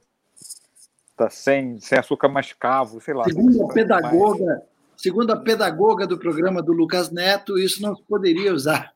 tá 1.16 1.30
sem, 1.30 1.80
sem 1.80 1.98
açúcar 1.98 2.28
mascavo, 2.28 3.00
sei 3.00 3.14
lá. 3.14 3.24
Segundo 3.24 3.64
a 3.64 3.68
pedagoga, 3.72 4.44
mais... 4.44 4.60
segundo 4.98 5.30
a 5.30 5.36
pedagoga 5.36 6.06
do 6.06 6.18
programa 6.18 6.60
do 6.62 6.72
Lucas 6.72 7.10
Neto, 7.10 7.58
isso 7.58 7.80
não 7.80 7.94
se 7.96 8.02
poderia 8.02 8.52
usar. 8.52 8.92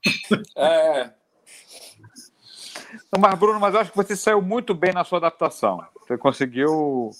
É. 0.56 1.10
Mas, 3.18 3.38
Bruno, 3.38 3.60
mas 3.60 3.74
eu 3.74 3.80
acho 3.80 3.90
que 3.90 3.96
você 3.96 4.16
saiu 4.16 4.42
muito 4.42 4.74
bem 4.74 4.92
na 4.92 5.04
sua 5.04 5.18
adaptação. 5.18 5.82
Você 6.00 6.18
conseguiu. 6.18 7.10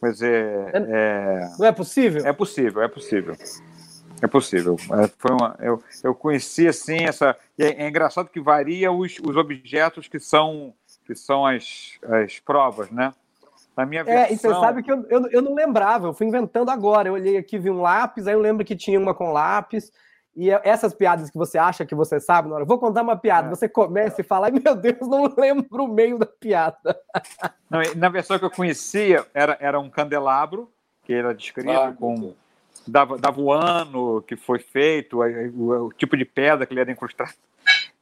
Mas 0.00 0.22
é, 0.22 0.70
é... 0.74 1.50
Não 1.58 1.66
é 1.66 1.72
possível? 1.72 2.24
É 2.24 2.32
possível, 2.32 2.82
é 2.82 2.88
possível. 2.88 3.36
É 4.20 4.26
possível. 4.26 4.76
É, 4.92 5.10
foi 5.18 5.32
uma, 5.32 5.56
eu, 5.60 5.82
eu 6.02 6.14
conheci 6.14 6.68
assim 6.68 7.04
essa. 7.04 7.36
É, 7.58 7.84
é, 7.84 7.88
engraçado 7.88 8.28
que 8.28 8.40
varia 8.40 8.92
os, 8.92 9.16
os 9.22 9.36
objetos 9.36 10.08
que 10.08 10.20
são 10.20 10.74
que 11.06 11.14
são 11.14 11.46
as, 11.46 11.92
as 12.02 12.38
provas, 12.38 12.90
né? 12.90 13.14
Na 13.78 13.86
minha 13.86 14.02
versão... 14.02 14.24
É, 14.24 14.32
e 14.32 14.36
você 14.36 14.48
sabe 14.48 14.82
que 14.82 14.90
eu, 14.90 15.06
eu, 15.08 15.28
eu 15.28 15.40
não 15.40 15.54
lembrava, 15.54 16.08
eu 16.08 16.12
fui 16.12 16.26
inventando 16.26 16.68
agora. 16.68 17.08
Eu 17.08 17.12
olhei 17.12 17.36
aqui, 17.36 17.56
vi 17.56 17.70
um 17.70 17.80
lápis, 17.80 18.26
aí 18.26 18.34
eu 18.34 18.40
lembro 18.40 18.64
que 18.64 18.74
tinha 18.74 18.98
uma 18.98 19.14
com 19.14 19.30
lápis. 19.30 19.92
E 20.34 20.50
é, 20.50 20.60
essas 20.64 20.92
piadas 20.92 21.30
que 21.30 21.38
você 21.38 21.56
acha 21.56 21.86
que 21.86 21.94
você 21.94 22.18
sabe, 22.18 22.48
na 22.48 22.56
hora, 22.56 22.64
vou 22.64 22.80
contar 22.80 23.02
uma 23.02 23.16
piada, 23.16 23.46
é. 23.46 23.50
você 23.50 23.68
começa 23.68 24.20
e 24.20 24.24
fala, 24.24 24.48
ai 24.48 24.52
meu 24.52 24.74
Deus, 24.74 25.06
não 25.08 25.32
lembro 25.38 25.84
o 25.84 25.86
meio 25.86 26.18
da 26.18 26.26
piada. 26.26 26.98
Não, 27.70 27.80
na 27.94 28.08
versão 28.08 28.36
que 28.36 28.44
eu 28.44 28.50
conhecia, 28.50 29.24
era, 29.32 29.56
era 29.60 29.78
um 29.78 29.88
candelabro, 29.88 30.68
que 31.04 31.14
era 31.14 31.32
descrito 31.32 31.70
ah, 31.70 31.94
com 31.96 32.34
dava, 32.84 33.16
dava 33.16 33.40
o 33.40 33.52
ano 33.52 34.22
que 34.22 34.34
foi 34.34 34.58
feito, 34.58 35.20
o, 35.20 35.86
o, 35.86 35.92
tipo 35.92 36.16
de 36.16 36.24
pedra 36.24 36.66
que 36.66 36.72
ele 36.72 36.80
era 36.80 36.90
incrustado. 36.90 37.32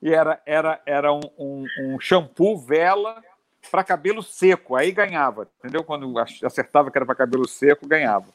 E 0.01 0.11
era, 0.11 0.41
era, 0.47 0.81
era 0.87 1.13
um, 1.13 1.21
um, 1.39 1.67
um 1.81 2.01
shampoo 2.01 2.57
vela 2.57 3.23
para 3.71 3.85
cabelo 3.85 4.23
seco. 4.23 4.77
Aí 4.77 4.93
ganhava, 4.93 5.49
entendeu? 5.59 5.85
Quando 5.85 6.19
acertava 6.19 6.91
que 6.91 6.99
era 6.99 7.07
para 7.07 7.15
cabelo 7.15 7.47
seco, 7.49 7.87
ganhava. 7.87 8.27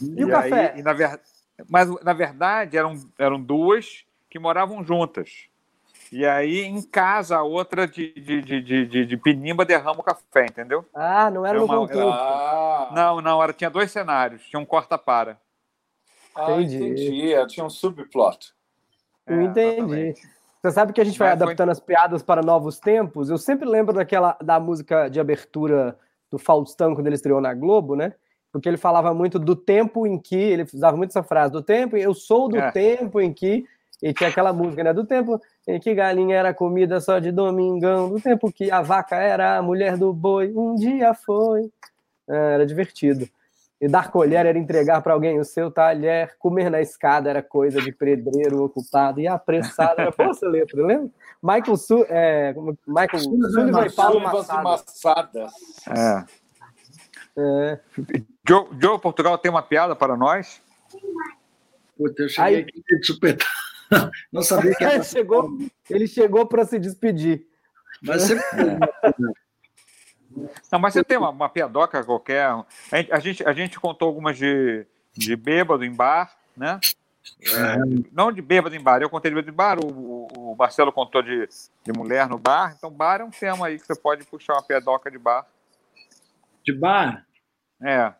E, 0.00 0.20
e 0.20 0.24
o 0.24 0.36
aí, 0.36 0.50
café? 0.50 0.74
E 0.76 0.82
na 0.82 0.92
ver... 0.92 1.20
Mas, 1.68 1.88
na 2.02 2.12
verdade, 2.12 2.76
eram, 2.76 2.94
eram 3.18 3.40
duas 3.40 4.04
que 4.28 4.38
moravam 4.38 4.84
juntas. 4.84 5.48
E 6.10 6.24
aí, 6.26 6.62
em 6.62 6.82
casa, 6.82 7.36
a 7.36 7.42
outra 7.42 7.86
de, 7.86 8.12
de, 8.12 8.42
de, 8.42 8.86
de, 8.86 9.06
de 9.06 9.16
Pinimba 9.16 9.64
derrama 9.64 10.00
o 10.00 10.02
café, 10.02 10.46
entendeu? 10.46 10.84
Ah, 10.94 11.30
não 11.30 11.44
era, 11.44 11.56
era 11.56 11.64
uma... 11.64 11.74
no 11.74 12.10
ah. 12.10 12.90
Não, 12.92 13.20
não, 13.20 13.42
era, 13.42 13.52
tinha 13.52 13.70
dois 13.70 13.90
cenários. 13.90 14.44
Tinha 14.46 14.60
um 14.60 14.64
corta-para. 14.64 15.40
Ah, 16.34 16.52
entendi. 16.52 16.76
entendi. 16.76 17.32
É, 17.32 17.46
tinha 17.46 17.64
um 17.64 17.70
subplot. 17.70 18.52
Eu 19.26 19.40
é, 19.40 19.44
entendi. 19.44 19.76
Exatamente. 19.76 20.33
Você 20.64 20.70
sabe 20.70 20.94
que 20.94 21.00
a 21.00 21.04
gente 21.04 21.18
vai 21.18 21.28
Mas 21.28 21.42
adaptando 21.42 21.66
foi... 21.66 21.72
as 21.72 21.80
piadas 21.80 22.22
para 22.22 22.40
novos 22.40 22.80
tempos? 22.80 23.28
Eu 23.28 23.36
sempre 23.36 23.68
lembro 23.68 23.92
daquela 23.92 24.34
da 24.42 24.58
música 24.58 25.10
de 25.10 25.20
abertura 25.20 25.94
do 26.30 26.38
Faustão 26.38 26.94
quando 26.94 27.06
ele 27.06 27.16
estreou 27.16 27.38
na 27.38 27.52
Globo, 27.52 27.94
né? 27.94 28.14
Porque 28.50 28.66
ele 28.66 28.78
falava 28.78 29.12
muito 29.12 29.38
do 29.38 29.54
tempo 29.54 30.06
em 30.06 30.18
que, 30.18 30.34
ele 30.34 30.62
usava 30.62 30.96
muito 30.96 31.10
essa 31.10 31.22
frase, 31.22 31.52
do 31.52 31.60
tempo, 31.60 31.98
eu 31.98 32.14
sou 32.14 32.48
do 32.48 32.56
é. 32.56 32.70
tempo 32.70 33.20
em 33.20 33.30
que, 33.30 33.66
e 34.02 34.14
tinha 34.14 34.30
aquela 34.30 34.54
música, 34.54 34.82
né? 34.82 34.94
Do 34.94 35.04
tempo 35.04 35.38
em 35.68 35.78
que 35.78 35.94
galinha 35.94 36.34
era 36.34 36.54
comida 36.54 36.98
só 36.98 37.18
de 37.18 37.30
domingão, 37.30 38.08
do 38.08 38.18
tempo 38.18 38.50
que 38.50 38.70
a 38.70 38.80
vaca 38.80 39.16
era 39.16 39.58
a 39.58 39.62
mulher 39.62 39.98
do 39.98 40.14
boi, 40.14 40.50
um 40.56 40.74
dia 40.76 41.12
foi. 41.12 41.70
É, 42.26 42.54
era 42.54 42.66
divertido. 42.66 43.28
E 43.80 43.88
dar 43.88 44.10
colher 44.10 44.46
era 44.46 44.58
entregar 44.58 45.02
para 45.02 45.12
alguém 45.12 45.38
o 45.38 45.44
seu 45.44 45.70
talher, 45.70 46.36
comer 46.38 46.70
na 46.70 46.80
escada 46.80 47.28
era 47.28 47.42
coisa 47.42 47.80
de 47.80 47.92
pedreiro 47.92 48.62
ocupado, 48.62 49.20
e 49.20 49.26
apressado 49.26 50.00
era 50.00 50.14
essa 50.30 50.48
letra, 50.48 50.86
lembra? 50.86 51.10
Michael, 51.42 51.76
Su, 51.76 52.06
é, 52.08 52.54
Michael 52.86 53.18
Sullivan 53.18 53.86
e 53.86 53.92
Paulo 53.92 54.20
Massadas. 54.20 55.52
É. 55.88 56.24
É. 57.36 57.80
Joe, 58.46 58.68
Joe, 58.80 59.00
Portugal 59.00 59.36
tem 59.36 59.50
uma 59.50 59.62
piada 59.62 59.96
para 59.96 60.16
nós? 60.16 60.62
Puta, 61.96 62.22
eu 62.22 62.28
cheguei 62.28 62.56
Aí... 62.56 62.62
aqui 62.62 62.82
de 62.82 63.06
supetão. 63.06 63.46
Não 64.32 64.42
sabia 64.42 64.74
que 64.74 64.82
era. 64.84 64.94
Ele 64.94 65.04
chegou, 65.04 65.58
ele 65.90 66.06
chegou 66.06 66.46
para 66.46 66.64
se 66.64 66.78
despedir. 66.78 67.46
Mas 68.02 68.22
sempre. 68.22 68.78
Não, 70.70 70.78
mas 70.78 70.94
você 70.94 71.04
tem 71.04 71.16
uma, 71.16 71.30
uma 71.30 71.48
piadoca 71.48 72.02
qualquer. 72.04 72.48
A 73.10 73.20
gente, 73.20 73.44
a 73.46 73.52
gente, 73.52 73.78
contou 73.78 74.08
algumas 74.08 74.36
de, 74.36 74.86
de 75.12 75.36
bêbado 75.36 75.84
em 75.84 75.92
bar, 75.92 76.36
né? 76.56 76.80
É, 77.40 77.76
não 78.12 78.30
de 78.30 78.42
bêbado 78.42 78.74
em 78.74 78.80
bar, 78.80 79.00
eu 79.00 79.08
contei 79.08 79.30
de 79.30 79.34
bêbado 79.34 79.50
em 79.50 79.56
bar, 79.56 79.78
o, 79.78 80.26
o, 80.36 80.56
Marcelo 80.56 80.92
contou 80.92 81.22
de, 81.22 81.48
de 81.82 81.92
mulher 81.92 82.28
no 82.28 82.38
bar, 82.38 82.74
então 82.76 82.90
bar 82.90 83.20
é 83.20 83.24
um 83.24 83.30
tema 83.30 83.66
aí 83.66 83.78
que 83.78 83.86
você 83.86 83.98
pode 83.98 84.24
puxar 84.24 84.54
uma 84.54 84.62
piadoca 84.62 85.10
de 85.10 85.18
bar. 85.18 85.46
De 86.62 86.72
bar? 86.72 87.26
É. 87.82 88.12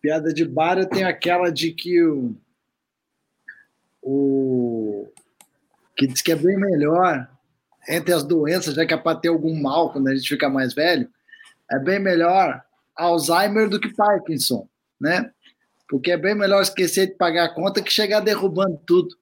Piada 0.00 0.32
de 0.32 0.44
bar 0.44 0.78
eu 0.78 0.88
tenho 0.88 1.06
aquela 1.06 1.50
de 1.52 1.72
que 1.72 2.02
o, 2.02 2.34
o 4.02 5.12
que 5.96 6.06
diz 6.06 6.22
que 6.22 6.32
é 6.32 6.36
bem 6.36 6.56
melhor 6.56 7.28
entre 7.88 8.12
as 8.12 8.24
doenças, 8.24 8.74
já 8.74 8.84
que 8.84 8.94
é 8.94 8.96
para 8.96 9.18
ter 9.18 9.28
algum 9.28 9.60
mal 9.60 9.92
quando 9.92 10.08
a 10.08 10.14
gente 10.14 10.28
fica 10.28 10.48
mais 10.48 10.74
velho, 10.74 11.08
é 11.70 11.78
bem 11.78 11.98
melhor 11.98 12.62
Alzheimer 12.96 13.68
do 13.68 13.80
que 13.80 13.94
Parkinson, 13.94 14.68
né? 15.00 15.30
Porque 15.88 16.12
é 16.12 16.16
bem 16.16 16.34
melhor 16.34 16.62
esquecer 16.62 17.08
de 17.08 17.14
pagar 17.14 17.44
a 17.44 17.54
conta 17.54 17.82
que 17.82 17.92
chegar 17.92 18.20
derrubando 18.20 18.80
tudo. 18.86 19.16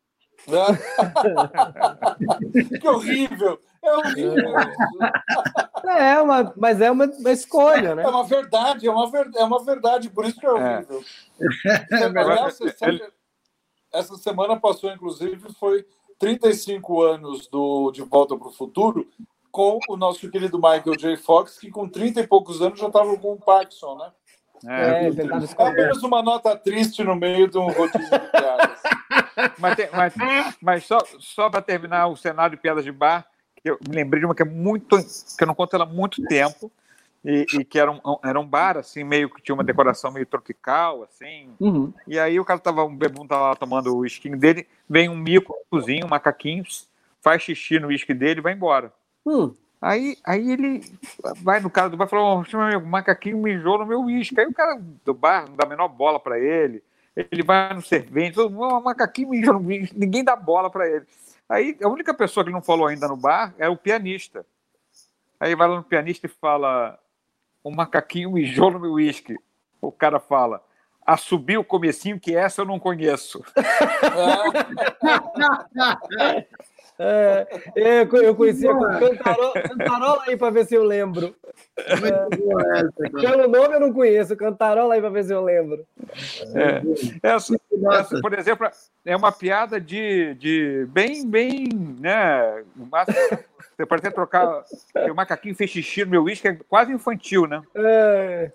que 2.81 2.89
horrível! 2.89 3.61
É 3.83 3.93
horrível. 3.95 4.55
É, 5.85 6.21
uma, 6.21 6.53
mas 6.57 6.81
é 6.81 6.91
uma, 6.91 7.07
uma, 7.07 7.31
escolha, 7.31 7.95
né? 7.95 8.03
É 8.03 8.09
uma 8.09 8.25
verdade, 8.25 8.87
é 8.87 8.91
uma, 8.91 9.11
ver, 9.11 9.31
é 9.37 9.45
uma 9.45 9.65
verdade, 9.65 10.11
por 10.11 10.25
isso 10.25 10.39
que 10.39 10.47
é 10.47 10.51
horrível. 10.51 11.05
É. 11.41 12.45
essa, 12.49 12.65
essa 13.93 14.17
semana 14.17 14.59
passou, 14.59 14.91
inclusive, 14.91 15.53
foi 15.55 15.87
35 16.19 17.03
anos 17.03 17.47
do 17.49 17.91
De 17.93 18.03
Volta 18.03 18.37
para 18.37 18.49
o 18.49 18.53
Futuro 18.53 19.09
com 19.51 19.79
o 19.89 19.97
nosso 19.97 20.31
querido 20.31 20.59
Michael 20.59 20.97
J. 20.97 21.17
Fox, 21.17 21.59
que 21.59 21.71
com 21.71 21.89
30 21.89 22.21
e 22.21 22.27
poucos 22.27 22.61
anos 22.61 22.79
já 22.79 22.87
estava 22.87 23.17
com 23.17 23.33
o 23.33 23.41
Parkinson, 23.41 23.97
né? 23.97 24.11
É, 24.67 25.05
é, 25.05 25.09
é 25.09 25.69
apenas 25.69 26.03
uma 26.03 26.23
nota 26.23 26.57
triste 26.57 27.05
no 27.05 27.15
meio 27.15 27.49
de 27.49 27.59
um 27.59 27.69
rodízio 27.69 28.11
de 28.11 28.31
piadas. 28.31 28.79
Mas, 29.57 29.77
tem, 29.77 29.89
mas, 29.93 30.15
mas, 30.61 30.85
só, 30.85 30.99
só 31.21 31.49
para 31.49 31.63
terminar 31.63 32.09
o 32.09 32.17
cenário 32.17 32.57
de 32.57 32.61
piadas 32.61 32.83
de 32.83 32.91
bar, 32.91 33.25
eu 33.65 33.79
me 33.89 33.95
lembrei 33.95 34.19
de 34.19 34.27
uma 34.27 34.35
que 34.35 34.43
é 34.43 34.45
muito. 34.45 34.97
que 34.99 35.45
eu 35.45 35.47
não 35.47 35.55
conto 35.55 35.75
ela 35.75 35.85
há 35.85 35.89
muito 35.89 36.21
tempo, 36.25 36.73
e, 37.25 37.45
e, 37.55 37.65
que 37.65 37.79
era 37.79 37.91
um, 37.91 38.01
era 38.25 38.39
um 38.39 38.47
bar, 38.47 38.77
assim, 38.77 39.03
meio 39.03 39.29
que 39.29 39.43
tinha 39.43 39.55
uma 39.55 39.65
decoração 39.65 40.13
meio 40.13 40.27
tropical, 40.27 41.03
assim. 41.03 41.51
Uhum. 41.59 41.93
E 42.07 42.19
aí 42.19 42.39
o 42.39 42.45
cara 42.45 42.61
tava, 42.61 42.85
um 42.85 42.95
bebum 42.95 43.27
tava 43.27 43.49
lá 43.49 43.57
tomando 43.57 43.97
o 43.97 44.07
skin 44.07 44.37
dele, 44.37 44.67
vem 44.89 45.09
um 45.09 45.17
micozinho, 45.17 46.07
um 46.07 46.09
macaquinho, 46.09 46.65
faz 47.21 47.43
xixi 47.43 47.79
no 47.79 47.89
uísque 47.89 48.15
dele 48.15 48.41
e 48.41 48.43
vai 48.43 48.53
embora. 48.53 48.93
Hum. 49.27 49.53
Aí, 49.81 50.17
aí 50.25 50.51
ele 50.51 50.81
vai 51.43 51.61
no 51.61 51.71
cara 51.71 51.89
do 51.89 51.97
bar 51.97 52.07
e 52.07 52.09
fala: 52.09 52.23
oh, 52.23 52.57
meu 52.57 52.81
macaquinho 52.81 53.39
mijou 53.39 53.79
no 53.79 53.87
meu 53.87 54.01
uísque. 54.03 54.41
Aí 54.41 54.47
o 54.47 54.55
cara 54.55 54.81
do 55.05 55.15
bar 55.15 55.49
não 55.49 55.57
dá 55.57 55.65
a 55.67 55.69
menor 55.69 55.89
bola 55.89 56.19
para 56.19 56.39
ele. 56.39 56.83
Ele 57.15 57.43
vai 57.43 57.75
no 57.75 57.83
servente, 57.83 58.39
o 58.39 58.47
oh, 58.47 58.81
macaquinho 58.81 59.31
mijou 59.31 59.55
no 59.55 59.69
uísque, 59.69 59.99
ninguém 59.99 60.23
dá 60.23 60.37
bola 60.37 60.71
para 60.71 60.89
ele. 60.89 61.05
Aí 61.49 61.77
a 61.83 61.89
única 61.89 62.13
pessoa 62.13 62.45
que 62.45 62.53
não 62.53 62.63
falou 62.63 62.87
ainda 62.87 63.09
no 63.09 63.17
bar 63.17 63.55
é 63.59 63.69
o 63.69 63.77
pianista. 63.77 64.45
Aí 65.41 65.55
vai 65.55 65.69
lá 65.69 65.77
no 65.77 65.85
pianista 65.85 66.27
e 66.27 66.31
fala: 66.31 66.99
o 67.63 67.71
macaquinho 67.71 68.33
mijou 68.33 68.71
no 68.71 68.81
meu 68.81 68.93
uísque. 68.93 69.37
O 69.81 69.93
cara 69.93 70.21
fala: 70.21 70.63
assobia 71.07 71.59
o 71.59 71.65
comecinho 71.65 72.21
que 72.21 72.37
essa 72.37 72.63
eu 72.63 72.67
não 72.67 72.79
conheço. 72.79 73.43
É, 76.99 77.47
eu, 77.77 78.23
eu 78.23 78.35
conhecia 78.35 78.75
com 78.75 78.81
cantarola, 78.99 79.53
cantarola 79.53 80.23
aí 80.27 80.37
para 80.37 80.51
ver 80.51 80.67
se 80.67 80.75
eu 80.75 80.83
lembro. 80.83 81.35
É, 81.77 83.21
pelo 83.21 83.47
nome 83.47 83.75
eu 83.75 83.81
não 83.81 83.93
conheço, 83.93 84.37
cantarola 84.37 84.95
aí 84.95 85.01
para 85.01 85.11
ver 85.11 85.25
se 85.25 85.33
eu 85.33 85.43
lembro. 85.43 85.87
É, 86.55 86.83
essa, 87.23 87.55
essa, 87.93 88.21
por 88.21 88.33
exemplo, 88.33 88.69
é 89.05 89.17
uma 89.17 89.31
piada 89.31 89.81
de, 89.81 90.35
de 90.35 90.87
bem, 90.91 91.25
bem, 91.25 91.69
né? 92.01 92.65
Você 93.77 93.87
pode 93.87 94.01
até 94.01 94.11
trocar. 94.11 94.65
O 95.09 95.15
macaquinho 95.15 95.55
fez 95.55 95.71
xixi 95.71 96.05
no 96.05 96.11
meu 96.11 96.25
uísque, 96.25 96.49
é 96.49 96.59
quase 96.69 96.93
infantil, 96.93 97.47
né? 97.47 97.63
É 97.77 98.51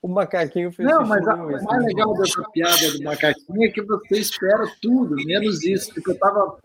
o 0.00 0.08
macaquinho 0.08 0.70
fez 0.70 0.88
Não, 0.88 1.04
mas 1.04 1.26
a, 1.26 1.34
o 1.34 1.64
mais 1.64 1.84
legal 1.84 2.14
dessa 2.14 2.42
piada 2.50 2.92
do 2.92 3.02
macaquinho 3.02 3.64
é 3.64 3.68
que 3.68 3.82
você 3.82 4.18
espera 4.18 4.64
tudo, 4.80 5.16
menos 5.16 5.64
isso. 5.64 5.92
Porque 5.94 6.12
eu 6.12 6.18
tava, 6.18 6.58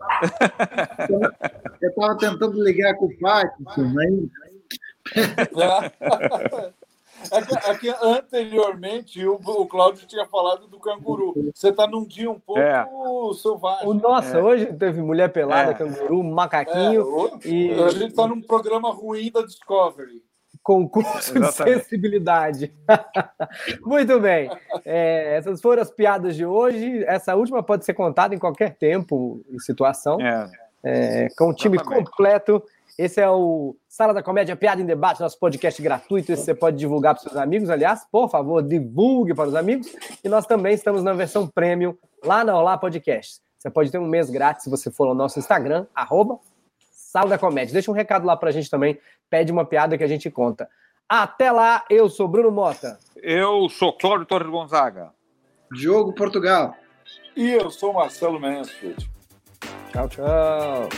eu 1.82 1.94
tava 1.94 2.18
tentando 2.18 2.62
ligar 2.62 2.94
com 2.94 3.06
o 3.06 3.18
Parkinson, 3.18 3.92
aí. 3.98 4.30
É 7.32 7.40
que, 7.40 7.70
é 7.70 7.74
que 7.78 7.88
anteriormente 8.02 9.26
o, 9.26 9.34
o 9.34 9.66
Cláudio 9.66 10.06
tinha 10.06 10.26
falado 10.26 10.66
do 10.66 10.78
canguru. 10.78 11.50
Você 11.54 11.70
está 11.70 11.86
num 11.86 12.04
dia 12.04 12.30
um 12.30 12.38
pouco 12.38 12.60
é. 12.60 12.86
selvagem. 13.34 13.88
O 13.88 13.94
nossa, 13.94 14.38
é. 14.38 14.42
hoje 14.42 14.66
teve 14.74 15.00
mulher 15.00 15.32
pelada, 15.32 15.70
é. 15.70 15.74
canguru, 15.74 16.22
macaquinho. 16.22 17.02
É, 17.42 17.48
e... 17.48 17.82
A 17.82 17.88
gente 17.88 18.10
está 18.10 18.26
num 18.26 18.42
programa 18.42 18.92
ruim 18.92 19.30
da 19.30 19.42
Discovery 19.42 20.22
concurso 20.64 21.38
de 21.38 21.52
sensibilidade. 21.52 22.72
Muito 23.84 24.18
bem. 24.18 24.50
É, 24.82 25.36
essas 25.36 25.60
foram 25.60 25.82
as 25.82 25.90
piadas 25.90 26.34
de 26.34 26.46
hoje. 26.46 27.04
Essa 27.04 27.36
última 27.36 27.62
pode 27.62 27.84
ser 27.84 27.92
contada 27.92 28.34
em 28.34 28.38
qualquer 28.38 28.74
tempo 28.74 29.44
e 29.50 29.60
situação. 29.60 30.18
É. 30.20 30.50
É, 30.82 31.28
com 31.36 31.50
o 31.50 31.54
time 31.54 31.76
Exatamente. 31.76 32.06
completo. 32.06 32.62
Esse 32.96 33.20
é 33.20 33.28
o 33.28 33.76
Sala 33.88 34.14
da 34.14 34.22
Comédia 34.22 34.56
Piada 34.56 34.80
em 34.80 34.86
Debate, 34.86 35.20
nosso 35.20 35.38
podcast 35.38 35.80
gratuito. 35.82 36.32
Esse 36.32 36.44
você 36.44 36.54
pode 36.54 36.78
divulgar 36.78 37.14
para 37.14 37.24
seus 37.24 37.36
amigos. 37.36 37.68
Aliás, 37.68 38.06
por 38.10 38.30
favor, 38.30 38.62
divulgue 38.62 39.34
para 39.34 39.48
os 39.48 39.54
amigos. 39.54 39.94
E 40.22 40.28
nós 40.28 40.46
também 40.46 40.74
estamos 40.74 41.02
na 41.02 41.12
versão 41.12 41.46
premium 41.46 41.94
lá 42.24 42.42
na 42.42 42.56
Olá 42.58 42.78
Podcast. 42.78 43.42
Você 43.58 43.68
pode 43.68 43.90
ter 43.90 43.98
um 43.98 44.06
mês 44.06 44.30
grátis 44.30 44.64
se 44.64 44.70
você 44.70 44.90
for 44.90 45.08
no 45.08 45.14
nosso 45.14 45.38
Instagram, 45.38 45.86
arroba 45.94 46.38
Sala 47.14 47.30
da 47.30 47.38
Comédia. 47.38 47.72
Deixa 47.72 47.92
um 47.92 47.94
recado 47.94 48.26
lá 48.26 48.36
pra 48.36 48.50
gente 48.50 48.68
também, 48.68 48.98
pede 49.30 49.52
uma 49.52 49.64
piada 49.64 49.96
que 49.96 50.02
a 50.02 50.08
gente 50.08 50.28
conta. 50.28 50.68
Até 51.08 51.52
lá, 51.52 51.84
eu 51.88 52.08
sou 52.08 52.26
Bruno 52.26 52.50
Mota. 52.50 52.98
Eu 53.22 53.68
sou 53.68 53.92
Cláudio 53.92 54.26
Torres 54.26 54.48
Gonzaga. 54.48 55.12
Diogo 55.70 56.12
Portugal. 56.12 56.74
E 57.36 57.52
eu 57.52 57.70
sou 57.70 57.92
Marcelo 57.92 58.40
Mansfield. 58.40 59.08
Tchau, 59.92 60.08
tchau. 60.08 60.88